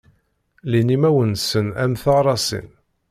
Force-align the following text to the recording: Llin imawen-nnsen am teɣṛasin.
Llin 0.69 0.89
imawen-nnsen 0.95 1.67
am 1.83 1.93
teɣṛasin. 2.01 2.67